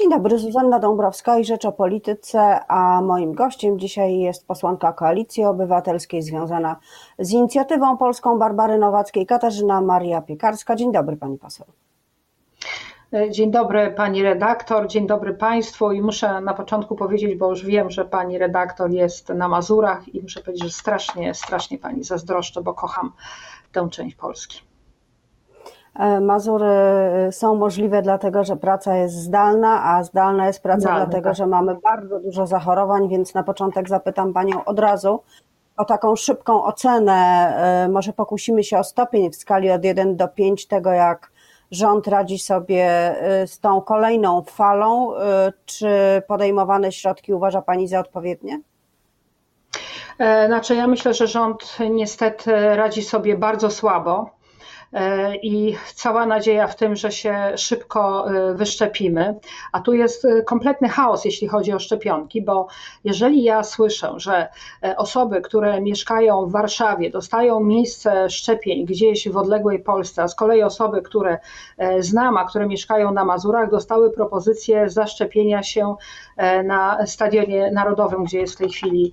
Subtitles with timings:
[0.00, 5.44] Dzień dobry, Zuzanna Dąbrowska i Rzecz o Polityce, a moim gościem dzisiaj jest posłanka Koalicji
[5.44, 6.76] Obywatelskiej związana
[7.18, 10.76] z inicjatywą polską Barbary Nowackiej, Katarzyna Maria Piekarska.
[10.76, 11.66] Dzień dobry pani poseł.
[13.30, 17.90] Dzień dobry pani redaktor, dzień dobry państwu i muszę na początku powiedzieć, bo już wiem,
[17.90, 22.74] że pani redaktor jest na Mazurach i muszę powiedzieć, że strasznie, strasznie pani zazdroszczę, bo
[22.74, 23.12] kocham
[23.72, 24.69] tę część Polski.
[25.94, 26.66] E, Mazury
[27.30, 31.36] są możliwe dlatego, że praca jest zdalna, a zdalna jest praca dlatego, tak.
[31.36, 35.22] że mamy bardzo dużo zachorowań, więc na początek zapytam Panią od razu
[35.76, 37.12] o taką szybką ocenę.
[37.56, 41.30] E, może pokusimy się o stopień w skali od 1 do 5 tego, jak
[41.70, 45.12] rząd radzi sobie e, z tą kolejną falą.
[45.64, 45.88] Czy
[46.28, 48.60] podejmowane środki uważa Pani za odpowiednie?
[50.46, 54.39] Znaczy, ja myślę, że rząd niestety radzi sobie bardzo słabo.
[54.92, 59.38] E, i cała nadzieja w tym, że się szybko e, wyszczepimy.
[59.72, 62.66] A tu jest e, kompletny chaos, jeśli chodzi o szczepionki, bo
[63.04, 64.48] jeżeli ja słyszę, że
[64.96, 70.62] osoby, które mieszkają w Warszawie, dostają miejsce szczepień gdzieś w odległej Polsce, a z kolei
[70.62, 71.38] osoby, które
[71.98, 75.96] znam, a które mieszkają na Mazurach, dostały propozycję zaszczepienia się
[76.64, 79.12] na Stadionie Narodowym, gdzie jest w tej chwili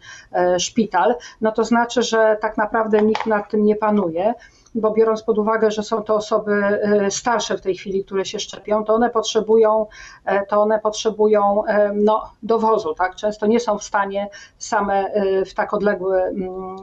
[0.58, 4.34] szpital, no to znaczy, że tak naprawdę nikt nad tym nie panuje
[4.76, 8.40] bo biorąc pod uwagę, że są to osoby e, starsze w tej chwili, które się
[8.40, 9.86] szczepią, to one potrzebują,
[10.26, 13.16] e, to one potrzebują e, no, dowozu, tak?
[13.16, 15.12] Często nie są w stanie same
[15.46, 16.76] w tak, odległy, mm,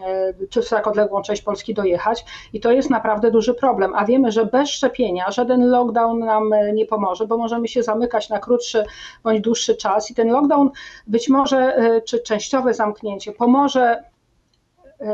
[0.51, 4.33] czy w tak odległą część Polski dojechać i to jest naprawdę duży problem, a wiemy,
[4.33, 8.85] że bez szczepienia żaden lockdown nam nie pomoże, bo możemy się zamykać na krótszy
[9.25, 10.71] bądź dłuższy czas i ten lockdown
[11.07, 14.05] być może, czy częściowe zamknięcie pomoże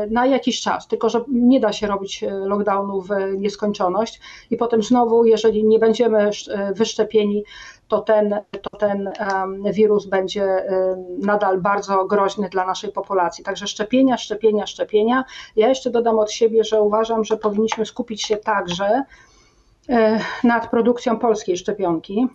[0.09, 4.83] na jakiś czas, tylko że nie da się robić e, lockdownu w nieskończoność i potem
[4.83, 7.43] znowu, jeżeli nie będziemy e, wyszczepieni,
[7.87, 9.11] to ten, to ten
[9.73, 10.65] wirus będzie
[11.19, 13.43] nadal bardzo groźny dla naszej populacji.
[13.43, 15.23] Także szczepienia, szczepienia, szczepienia.
[15.55, 19.03] Ja jeszcze dodam od siebie, że uważam, że powinniśmy skupić się także
[20.43, 22.27] nad produkcją polskiej szczepionki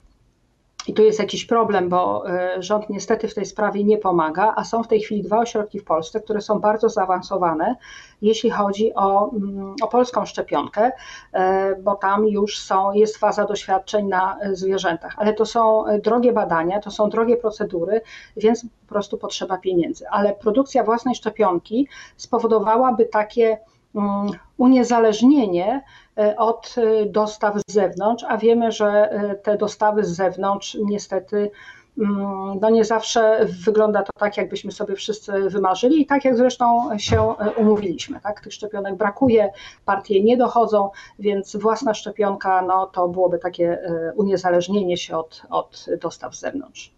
[0.89, 4.65] i tu jest jakiś problem, bo e, rząd niestety w tej sprawie nie pomaga, a
[4.65, 7.77] są w tej chwili dwa ośrodki w Polsce, które są bardzo zaawansowane,
[8.23, 10.93] jeśli chodzi o, mm, o polską szczepionkę,
[11.33, 15.15] e, bo tam już są, jest faza doświadczeń na e, zwierzętach.
[15.19, 18.01] Ale to są drogie badania, to są drogie procedury,
[18.37, 20.09] więc po prostu potrzeba pieniędzy.
[20.11, 23.59] Ale produkcja własnej szczepionki spowodowałaby takie
[23.95, 25.83] mm, uniezależnienie
[26.19, 31.51] E, od e, dostaw z zewnątrz, a wiemy, że e, te dostawy z zewnątrz niestety
[31.99, 36.99] mm, no nie zawsze wygląda to tak, jakbyśmy sobie wszyscy wymarzyli i tak jak zresztą
[36.99, 38.21] się umówiliśmy.
[38.21, 38.41] Tak?
[38.41, 39.51] Tych szczepionek brakuje,
[39.85, 43.79] partie nie dochodzą, więc własna szczepionka no, to byłoby takie
[44.15, 46.95] uniezależnienie się od, od dostaw z zewnątrz.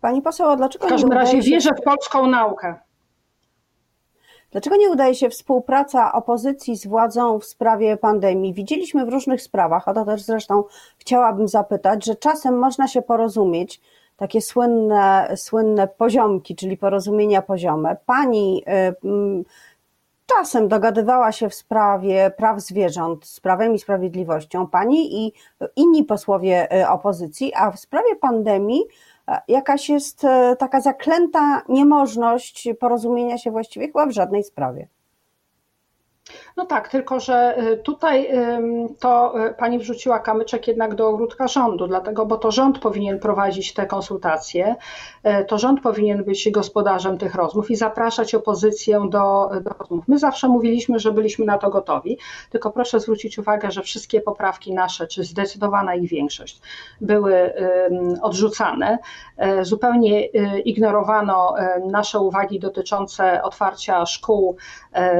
[0.00, 0.86] Pani poseł, a dlaczego...
[0.86, 2.74] W każdym razie wierzę w polską naukę.
[4.50, 8.54] Dlaczego nie udaje się współpraca opozycji z władzą w sprawie pandemii?
[8.54, 10.64] Widzieliśmy w różnych sprawach, o to też zresztą
[10.98, 13.80] chciałabym zapytać, że czasem można się porozumieć,
[14.16, 17.96] takie słynne, słynne poziomki, czyli porozumienia poziome.
[18.06, 19.44] Pani y, mm,
[20.26, 25.32] czasem dogadywała się w sprawie praw zwierząt z Prawem i Sprawiedliwością, pani i
[25.76, 28.82] inni posłowie y, opozycji, a w sprawie pandemii
[29.48, 34.88] jakaś jest e, taka zaklęta niemożność porozumienia się właściwie chyba w żadnej sprawie.
[36.56, 38.30] No tak, tylko że y, tutaj
[39.00, 43.74] to y, pani wrzuciła kamyczek jednak do ogródka rządu, dlatego, bo to rząd powinien prowadzić
[43.74, 44.76] te konsultacje,
[45.26, 50.04] y, to rząd powinien być gospodarzem tych rozmów i zapraszać opozycję do, do rozmów.
[50.08, 52.18] My zawsze mówiliśmy, że byliśmy na to gotowi,
[52.50, 56.60] tylko proszę zwrócić uwagę, że wszystkie poprawki nasze, czy zdecydowana ich większość,
[57.00, 57.52] były
[58.22, 58.98] odrzucane.
[59.62, 60.26] Zupełnie
[60.64, 61.54] ignorowano
[61.90, 64.56] nasze uwagi dotyczące otwarcia szkół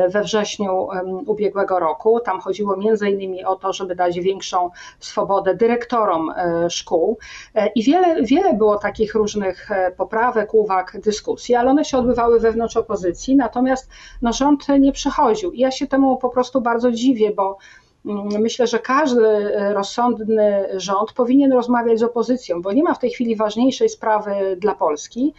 [0.08, 0.88] we wrześniu
[1.26, 2.20] ubiegłego roku.
[2.20, 4.70] Tam chodziło między innymi o to, żeby dać większą
[5.00, 7.18] swobodę dyrektorom e, szkół
[7.54, 12.41] e, i wiele, wiele było takich różnych e, poprawek, uwag, dyskusji, ale one się odbywały
[12.41, 13.91] wewnątrz opozycji, natomiast
[14.22, 15.53] no, rząd nie przychodził.
[15.53, 17.59] I ja się temu po prostu bardzo dziwię, bo
[18.06, 23.10] mm, Myślę, że każdy rozsądny rząd powinien rozmawiać z opozycją, bo nie ma w tej
[23.10, 25.34] chwili ważniejszej sprawy dla Polski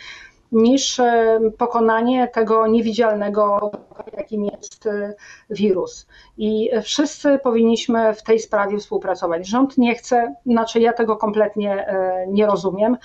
[0.51, 3.71] niż e, pokonanie tego niewidzialnego,
[4.17, 5.13] jakim jest e,
[5.49, 6.07] wirus.
[6.37, 9.47] I wszyscy powinniśmy w tej sprawie współpracować.
[9.47, 12.97] Rząd nie chce, znaczy ja tego kompletnie e, nie rozumiem.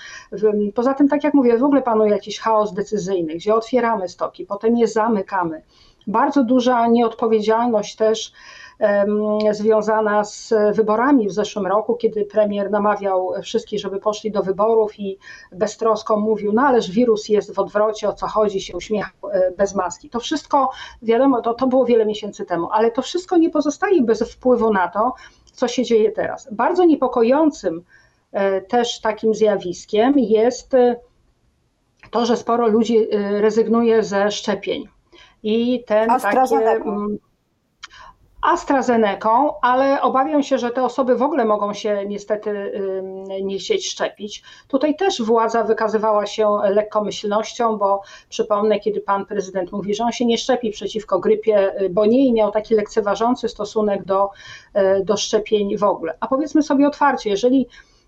[0.75, 4.77] Poza tym, tak jak mówię, w ogóle panuje jakiś chaos decyzyjny, gdzie otwieramy stoki, potem
[4.77, 5.61] je zamykamy.
[6.07, 8.33] Bardzo duża nieodpowiedzialność też
[9.51, 15.17] związana z wyborami w zeszłym roku, kiedy premier namawiał wszystkich, żeby poszli do wyborów i
[15.51, 19.75] beztroską mówił, no ależ wirus jest w odwrocie, o co chodzi, się uśmiechał e, bez
[19.75, 20.09] maski.
[20.09, 20.69] To wszystko,
[21.01, 24.87] wiadomo, to, to było wiele miesięcy temu, ale to wszystko nie pozostaje bez wpływu na
[24.87, 25.13] to,
[25.53, 26.47] co się dzieje teraz.
[26.51, 27.83] Bardzo niepokojącym
[28.31, 30.95] e, też takim zjawiskiem jest e,
[32.11, 34.87] to, że sporo ludzi rezygnuje ze szczepień.
[35.43, 37.26] I ten takie
[38.41, 42.71] AstraZeneką, ale obawiam się, że te osoby w ogóle mogą się niestety
[43.43, 44.43] nie chcieć szczepić.
[44.67, 50.25] Tutaj też władza wykazywała się lekkomyślnością, bo przypomnę, kiedy pan prezydent mówi, że on się
[50.25, 54.29] nie szczepi przeciwko grypie, y, bo nie i miał taki lekceważący stosunek do,
[54.75, 56.17] y, do szczepień w ogóle.
[56.19, 57.67] A powiedzmy sobie otwarcie, jeżeli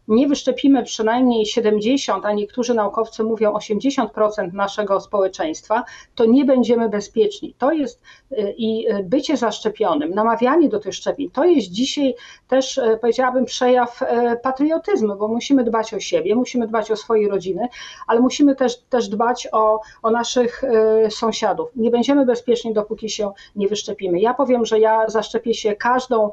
[0.09, 5.83] nie wyszczepimy przynajmniej 70, a niektórzy naukowcy mówią 80% naszego społeczeństwa,
[6.15, 7.55] to nie będziemy bezpieczni.
[7.57, 8.01] To jest
[8.31, 12.15] y, i y, bycie zaszczepionym, namawianie do tych szczepień, to jest dzisiaj
[12.47, 13.99] też, y, powiedziałabym, przejaw
[14.43, 17.67] patriotyzmu, bo musimy dbać o siebie, musimy dbać o swoje rodziny,
[18.07, 20.63] ale musimy też, też dbać o, o naszych
[21.09, 21.69] sąsiadów.
[21.75, 24.19] Nie będziemy bezpieczni, dopóki się nie wyszczepimy.
[24.19, 26.31] Ja powiem, że ja zaszczepię się każdą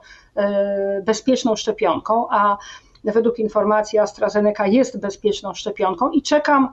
[1.02, 2.56] bezpieczną szczepionką, a
[3.12, 6.72] według informacji AstraZeneca jest bezpieczną szczepionką i czekam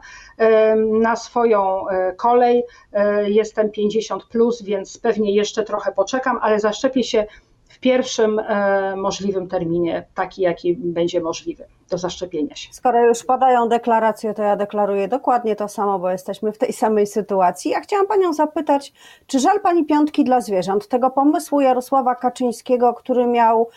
[1.02, 2.64] na swoją e, kolej.
[2.94, 7.26] E, jestem 50, plus, więc pewnie jeszcze trochę poczekam, ale zaszczepię się
[7.70, 12.74] w pierwszym e, możliwym terminie, taki jaki będzie możliwy do zaszczepienia się.
[12.74, 17.08] Skoro już padają deklaracje, to ja deklaruję dokładnie to samo, bo jesteśmy w tej samej
[17.08, 17.72] sytuacji.
[17.72, 18.94] Ja chciałam Panią zapytać,
[19.28, 23.70] czy żal Pani piątki dla zwierząt, tego pomysłu Jarosława Kaczyńskiego, który miał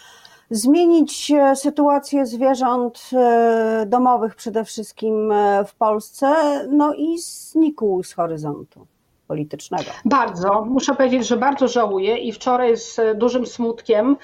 [0.50, 6.34] zmienić e, sytuację zwierząt e, domowych przede wszystkim e, w Polsce,
[6.70, 8.86] no i znikł z horyzontu
[9.28, 9.90] politycznego.
[10.04, 10.64] Bardzo.
[10.64, 14.16] Muszę powiedzieć, że bardzo żałuję i wczoraj z dużym smutkiem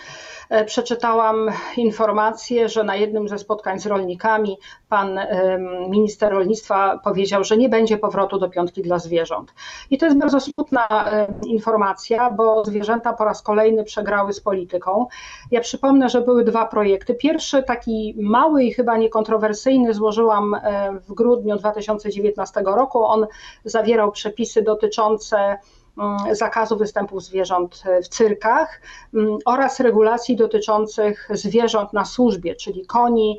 [0.53, 4.59] E, przeczytałam informację, że na jednym ze spotkań z rolnikami
[4.89, 5.21] pan
[5.89, 9.55] minister rolnictwa powiedział, że nie będzie powrotu do piątki dla zwierząt.
[9.91, 11.11] I to jest bardzo smutna
[11.47, 15.07] informacja, bo zwierzęta po raz kolejny przegrały z polityką.
[15.51, 17.15] Ja przypomnę, że były dwa projekty.
[17.15, 23.05] Pierwszy, taki mały i chyba niekontrowersyjny, złożyłam e, w grudniu 2019 roku.
[23.05, 23.27] On
[23.65, 24.92] zawierał przepisy dotyczące
[25.99, 28.81] Mm, zakazu występów zwierząt w cyrkach
[29.15, 33.39] mm, oraz regulacji dotyczących zwierząt na służbie, czyli koni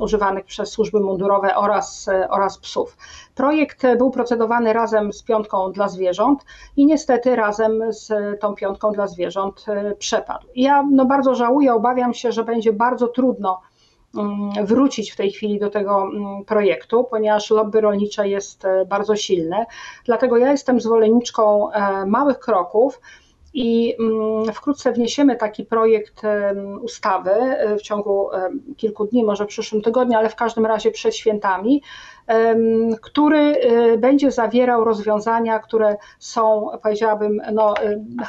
[0.00, 2.96] używanych przez służby mundurowe oraz, oraz psów.
[3.34, 6.44] Projekt był procedowany razem z piątką dla zwierząt
[6.76, 10.46] i niestety razem z tą piątką dla zwierząt e, przepadł.
[10.56, 13.60] Ja no bardzo żałuję, obawiam się, że będzie bardzo trudno
[14.64, 19.66] wrócić w tej chwili do tego mm, projektu, ponieważ lobby rolnicze jest e, bardzo silne.
[20.04, 23.00] Dlatego ja jestem zwolenniczką e, małych kroków.
[23.54, 26.22] I mm, wkrótce wniesiemy taki projekt
[26.82, 28.28] ustawy e, w ciągu
[28.76, 31.82] kilku dni, może w przyszłym tygodniu, ale w każdym razie przed świętami,
[33.02, 33.56] który
[33.98, 37.74] będzie zawierał rozwiązania, które są, powiedziałabym, no,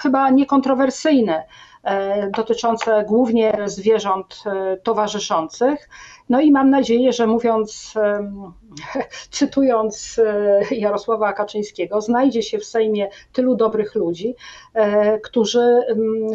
[0.02, 1.44] chyba niekontrowersyjne
[1.84, 5.90] E, dotyczące głównie zwierząt e, towarzyszących.
[6.30, 7.94] No i mam nadzieję, że mówiąc,
[9.32, 14.36] cytując e, Jarosława Kaczyńskiego, znajdzie się w Sejmie tylu dobrych ludzi,
[15.24, 15.86] którzy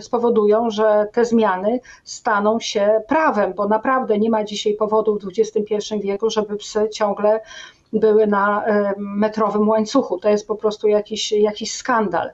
[0.00, 6.00] spowodują, że te zmiany staną się prawem, bo naprawdę nie ma dzisiaj powodu w XXI
[6.00, 7.40] wieku, żeby psy ciągle
[7.94, 8.65] były na
[8.96, 10.19] metrowym łańcuchu.
[10.19, 12.31] To jest po prostu jakiś, jakiś skandal.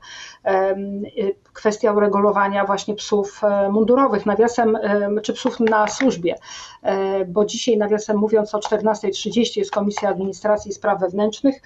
[1.53, 4.79] Kwestia uregulowania właśnie psów e, mundurowych, nawiasem,
[5.23, 6.35] czy psów na służbie,
[6.83, 11.63] e, bo dzisiaj nawiasem mówiąc o 14.30 jest Komisja Administracji i Spraw Wewnętrznych,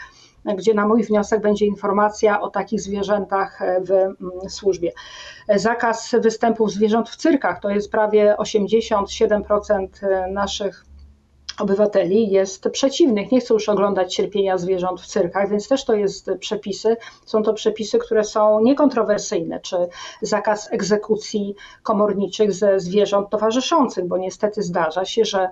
[0.56, 4.16] gdzie na mój wniosek będzie informacja o takich zwierzętach e, w mm,
[4.48, 4.92] służbie.
[5.56, 9.86] Zakaz występów zwierząt w cyrkach to jest prawie 87%
[10.32, 10.84] naszych
[11.58, 16.30] obywateli jest przeciwnych, nie chcą już oglądać cierpienia zwierząt w cyrkach, więc też to jest
[16.40, 19.76] przepisy, są to przepisy, które są niekontrowersyjne, czy
[20.22, 25.48] zakaz egzekucji komorniczych ze zwierząt towarzyszących, bo niestety zdarza się, że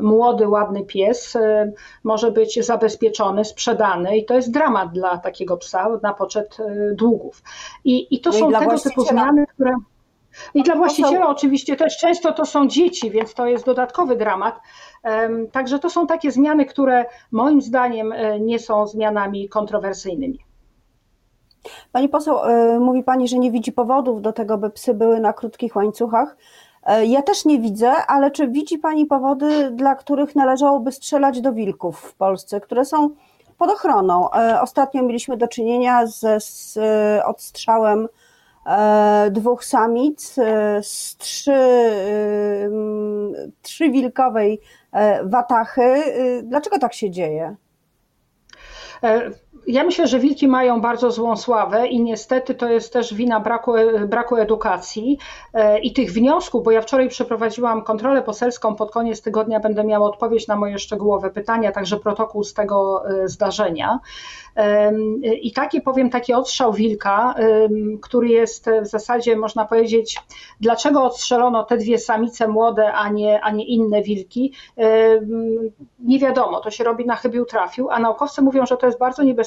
[0.00, 1.36] młody, ładny pies
[2.04, 7.42] może być zabezpieczony, sprzedany i to jest dramat dla takiego psa na poczet e, długów.
[7.84, 9.74] I, i to no są i tego typu zmiany, które
[10.54, 14.60] i dla właściciela oczywiście też często to są dzieci, więc to jest dodatkowy dramat.
[15.52, 20.38] Także to są takie zmiany, które moim zdaniem e, nie są zmianami kontrowersyjnymi.
[21.92, 25.32] Pani poseł, e, mówi Pani, że nie widzi powodów do tego, by psy były na
[25.32, 26.36] krótkich łańcuchach.
[26.82, 31.52] E, ja też nie widzę, ale czy widzi Pani powody, dla których należałoby strzelać do
[31.52, 33.10] wilków w Polsce, które są
[33.58, 34.28] pod ochroną?
[34.62, 36.78] Ostatnio mieliśmy do czynienia ze z
[37.26, 38.08] odstrzałem
[39.30, 40.34] dwóch samic
[40.82, 41.60] z trzy,
[43.62, 44.60] trzy wilkowej
[45.24, 46.02] watachy.
[46.42, 47.56] Dlaczego tak się dzieje?
[49.66, 53.72] Ja myślę, że wilki mają bardzo złą sławę i niestety to jest też wina braku,
[54.06, 55.18] braku edukacji
[55.54, 60.06] e, i tych wniosków, bo ja wczoraj przeprowadziłam kontrolę poselską, pod koniec tygodnia będę miała
[60.06, 63.98] odpowiedź na moje szczegółowe pytania, także protokół z tego e, zdarzenia.
[65.42, 67.34] I taki powiem, taki odstrzał wilka,
[68.02, 70.20] który jest w zasadzie, można powiedzieć,
[70.60, 74.52] dlaczego odstrzelono te dwie samice młode, a nie, a nie inne wilki,
[75.98, 79.22] nie wiadomo, to się robi na chybił trafił, a naukowcy mówią, że to jest bardzo
[79.22, 79.45] niebezpieczne,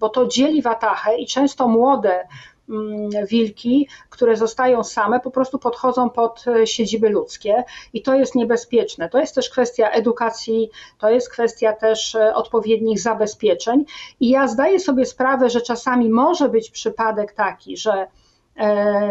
[0.00, 2.24] bo to dzieli watachę i często młode
[2.68, 8.34] Mm, wilki, które zostają same, po prostu podchodzą pod e, siedziby ludzkie i to jest
[8.34, 9.08] niebezpieczne.
[9.08, 13.84] To jest też kwestia edukacji, to jest kwestia też e, odpowiednich zabezpieczeń
[14.20, 18.06] i ja zdaję sobie sprawę, że czasami może być przypadek taki, że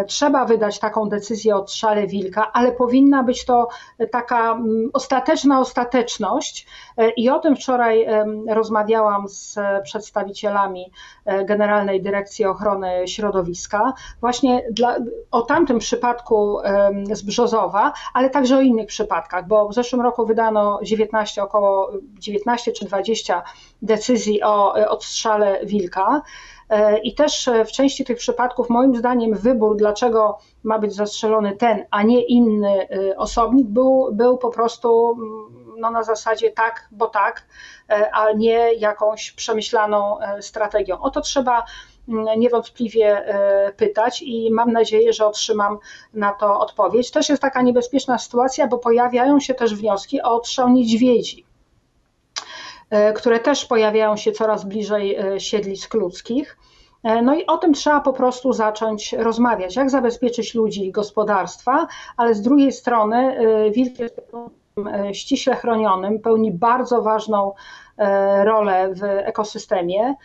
[0.07, 3.67] trzeba wydać taką decyzję o trzale wilka, ale powinna być to
[4.11, 6.67] taka mm, ostateczna ostateczność.
[6.97, 8.07] E, I o tym wczoraj
[8.47, 10.91] rozmawiałam z przedstawicielami
[11.25, 14.97] e, Generalnej Dyrekcji Ochrony Środowiska, właśnie dla,
[15.31, 16.57] o tamtym przypadku
[17.11, 22.71] z Brzozowa, ale także o innych przypadkach, bo w zeszłym roku wydano 19, około 19
[22.71, 23.43] czy 20
[23.81, 26.21] decyzji o odstrzale wilka.
[26.69, 31.55] E, I też e, w części tych przypadków, moim zdaniem, wybór, dlaczego ma być zastrzelony
[31.57, 36.87] ten, a nie inny e, osobnik, był, był po prostu mm, no, na zasadzie tak,
[36.91, 37.45] bo tak,
[38.13, 41.01] a nie jakąś przemyślaną strategią.
[41.01, 41.63] O to trzeba
[42.09, 43.25] mm, niewątpliwie
[43.77, 45.77] pytać i mam nadzieję, że otrzymam
[46.13, 47.11] na to odpowiedź.
[47.11, 51.44] Też jest taka niebezpieczna sytuacja, bo pojawiają się też wnioski o odstrzał niedźwiedzi.
[52.95, 56.57] E, które też pojawiają się coraz bliżej e, siedlisk ludzkich.
[57.03, 61.87] E, no i o tym trzeba po prostu zacząć rozmawiać, jak zabezpieczyć ludzi i gospodarstwa,
[62.17, 63.37] ale z drugiej strony
[63.71, 64.21] wilk jest
[65.13, 67.53] ściśle chronionym, pełni bardzo ważną
[68.43, 70.15] rolę w ekosystemie,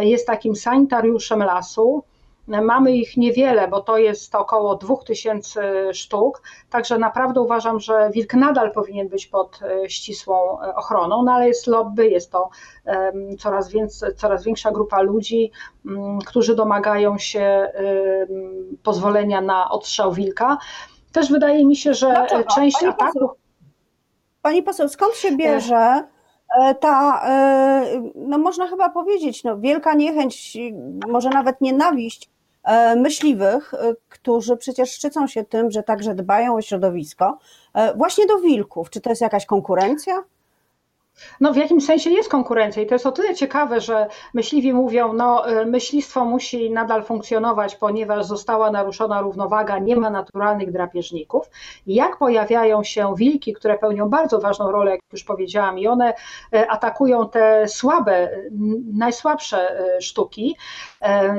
[0.00, 2.04] jest takim sanitariuszem lasu.
[2.48, 8.72] Mamy ich niewiele, bo to jest około 2000 sztuk, także naprawdę uważam, że wilk nadal
[8.72, 12.48] powinien być pod e, ścisłą e, ochroną, no ale jest lobby, jest to
[13.38, 15.50] coraz, więcej, coraz większa grupa ludzi,
[15.86, 17.72] mm, którzy domagają się
[18.82, 20.58] pozwolenia na odstrzał wilka.
[21.12, 22.44] Też wydaje mi się, że Dlaczego?
[22.54, 23.12] część Pani ataków.
[23.14, 23.34] Poseł,
[24.42, 26.04] Pani poseł, skąd się bierze
[26.80, 27.22] ta,
[28.14, 30.58] no można chyba powiedzieć, no, wielka niechęć,
[31.08, 32.37] może nawet nienawiść E,
[32.96, 37.38] myśliwych, e, którzy przecież szczycą się tym, że także dbają o środowisko,
[37.74, 38.90] e, właśnie do wilków.
[38.90, 40.24] Czy to jest jakaś konkurencja?
[41.40, 45.12] No w jakimś sensie jest konkurencja i to jest o tyle ciekawe, że myśliwi mówią,
[45.12, 51.50] no y, myślistwo musi nadal funkcjonować, ponieważ została naruszona równowaga, nie ma naturalnych drapieżników.
[51.86, 56.14] Jak pojawiają się wilki, które pełnią bardzo ważną rolę, jak już powiedziałam, i one
[56.54, 58.30] y, atakują te słabe,
[58.94, 60.56] najsłabsze y, sztuki,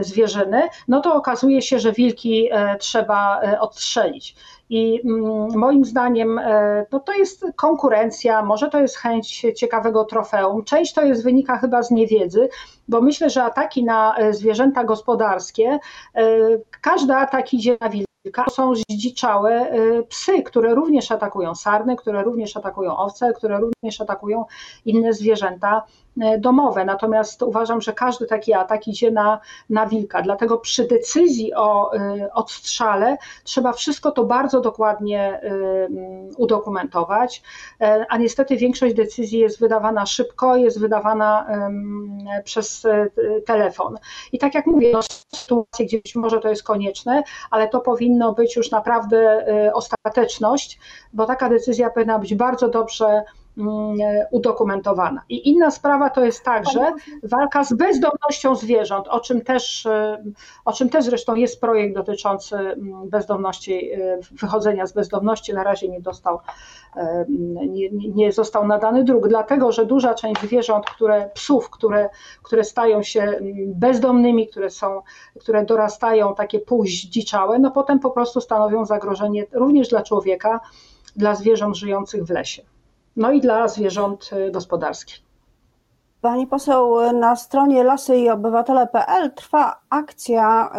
[0.01, 4.35] zwierzyny, no to okazuje się, że wilki trzeba odstrzelić.
[4.69, 10.63] I mm, moim zdaniem e, no to jest konkurencja, może to jest chęć ciekawego trofeum.
[10.63, 12.49] Część to jest wynika chyba z niewiedzy,
[12.87, 15.79] bo myślę, że ataki na e, zwierzęta gospodarskie,
[16.15, 16.23] e,
[16.81, 18.05] każdy atak idzie na wilka.
[18.51, 19.71] Są zdziczałe
[20.09, 24.45] psy, które również atakują sarny, które również atakują owce, które również atakują
[24.85, 25.83] inne zwierzęta
[26.39, 26.85] domowe.
[26.85, 30.21] Natomiast uważam, że każdy taki atak idzie na, na wilka.
[30.21, 35.57] Dlatego przy decyzji o e, odstrzale trzeba wszystko to bardzo dokładnie e,
[36.37, 37.43] udokumentować.
[38.09, 41.47] A niestety większość decyzji jest wydawana szybko, jest wydawana
[42.43, 42.87] przez
[43.45, 43.97] telefon.
[44.31, 44.99] I tak jak mówię, no,
[45.35, 50.79] sytuacje, gdzie być może to jest konieczne, ale to powinno być już naprawdę ostateczność,
[51.13, 53.38] bo taka decyzja powinna być bardzo dobrze Mm,
[54.31, 55.21] udokumentowana.
[55.29, 56.91] I inna sprawa to jest także
[57.23, 60.23] walka z bezdomnością zwierząt, o czym też, e,
[60.65, 65.53] o czym też zresztą jest projekt dotyczący mm, bezdomności, e, wychodzenia z bezdomności.
[65.53, 66.39] Na razie nie dostał,
[66.95, 67.25] e,
[67.67, 72.09] nie, nie został nadany druk, dlatego że duża część zwierząt, które, psów, które,
[72.43, 75.01] które stają się mm, bezdomnymi, które są,
[75.39, 80.59] które dorastają takie półzdziczałe, no potem po prostu stanowią zagrożenie również dla człowieka,
[81.15, 82.68] dla zwierząt żyjących w lesie
[83.15, 85.29] no i dla zwierząt y, gospodarskich.
[86.21, 90.71] Pani poseł, na stronie lasy i obywatele.pl trwa akcja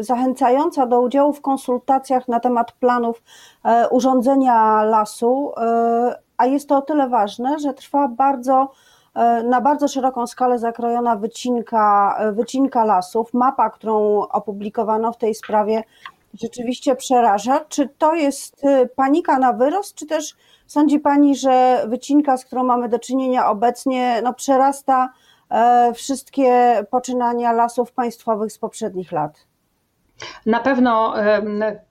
[0.00, 3.22] y, zachęcająca do udziału w konsultacjach na temat planów
[3.64, 5.52] y, urządzenia lasu,
[6.36, 8.70] a jest to o tyle ważne, że trwa bardzo
[9.44, 13.34] na bardzo szeroką skalę zakrojona wycinka, wycinka lasów.
[13.34, 15.84] Mapa, którą opublikowano w tej sprawie,
[16.34, 17.60] rzeczywiście przeraża.
[17.68, 18.62] Czy to jest
[18.96, 24.20] panika na wyrost, czy też sądzi Pani, że wycinka, z którą mamy do czynienia obecnie,
[24.24, 25.12] no, przerasta
[25.94, 29.46] wszystkie poczynania lasów państwowych z poprzednich lat?
[30.46, 31.14] Na pewno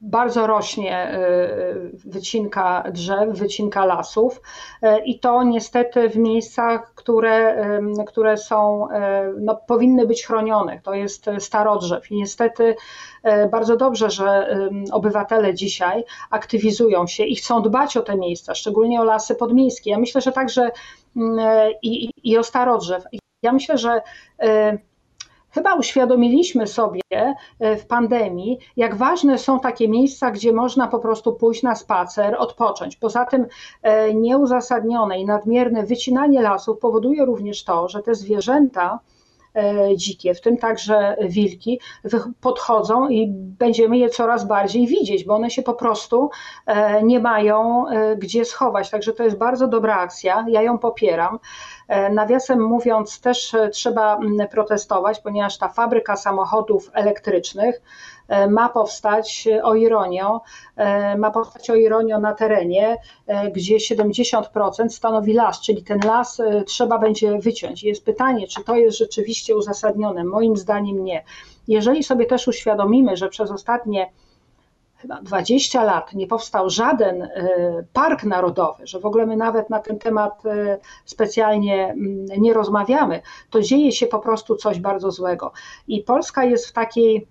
[0.02, 1.20] bardzo rośnie e,
[2.06, 4.42] wycinka drzew, wycinka lasów
[4.82, 7.66] e, i to niestety w miejscach, które,
[8.08, 10.82] które są, e, no, powinny być chronione.
[10.84, 12.76] To jest starodrzew i niestety
[13.52, 14.58] bardzo dobrze, że
[14.92, 19.92] obywatele dzisiaj aktywizują się i chcą dbać o te miejsca, szczególnie o lasy podmiejskie.
[19.92, 20.72] Ja myślę, że także
[21.18, 21.40] mm,
[21.82, 23.04] i, i o starodrzew.
[23.42, 24.02] Ja myślę, że
[25.56, 31.34] Chyba uświadomiliśmy sobie e, w pandemii, jak ważne są takie miejsca, gdzie można po prostu
[31.34, 32.96] pójść na spacer, odpocząć.
[32.96, 33.46] Poza tym
[33.82, 39.00] e, nieuzasadnione i nadmierne wycinanie lasów powoduje również to, że te zwierzęta,
[39.96, 41.80] dzikie, w tym także wilki,
[42.42, 46.30] podchodzą i będziemy je coraz bardziej widzieć, bo one się po prostu
[47.04, 47.86] nie mają
[48.18, 48.90] gdzie schować.
[48.90, 51.40] Także to jest bardzo dobra akcja, ja ją popieram.
[51.88, 54.20] E, nawiasem mówiąc, też e, trzeba
[54.52, 57.80] protestować, ponieważ ta fabryka samochodów elektrycznych e,
[58.50, 60.40] ma powstać o ironią,
[61.18, 62.98] ma powstać o na terenie,
[63.54, 67.84] gdzie 70% stanowi las, czyli ten las trzeba będzie wyciąć.
[67.84, 70.24] Jest pytanie, czy to jest rzeczywiście uzasadnione?
[70.24, 71.24] Moim zdaniem nie.
[71.68, 74.12] Jeżeli sobie też uświadomimy, że przez ostatnie
[74.98, 77.30] chyba 20 lat nie powstał żaden e,
[77.94, 83.22] park narodowy, że w ogóle my nawet na ten temat e, specjalnie mm, nie rozmawiamy,
[83.50, 85.52] to dzieje się po prostu coś bardzo złego.
[85.88, 87.28] I Polska jest w takiej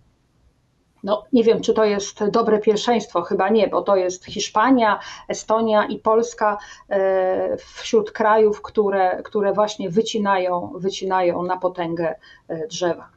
[1.04, 5.86] no, nie wiem, czy to jest dobre pierwszeństwo, chyba nie, bo to jest Hiszpania, Estonia
[5.86, 6.58] i Polska
[6.90, 12.14] e, wśród krajów, które, które właśnie wycinają, wycinają na potęgę
[12.68, 13.08] drzewa.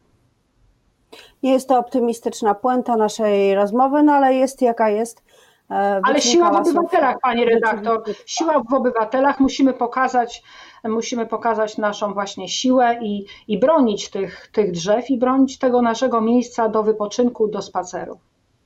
[1.44, 5.26] Nie jest to optymistyczna puenta naszej rozmowy, no ale jest jaka jest.
[5.71, 10.43] E, ale siła w obywatelach, pani redaktor, siła w obywatelach, musimy pokazać,
[10.83, 16.21] musimy pokazać naszą właśnie siłę i, i bronić tych, tych drzew i bronić tego naszego
[16.21, 18.19] miejsca do wypoczynku, do spaceru.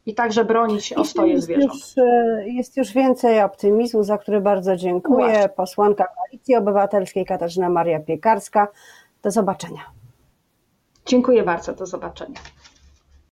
[0.05, 1.73] I także bronić ostoje zwierząt.
[1.73, 5.25] Już, e, jest już więcej optymizmu, za który bardzo dziękuję.
[5.25, 5.49] Właśnie.
[5.49, 8.67] Posłanka Koalicji Obywatelskiej Katarzyna Maria Piekarska.
[9.21, 9.81] Do zobaczenia.
[11.05, 12.39] Dziękuję bardzo, do zobaczenia.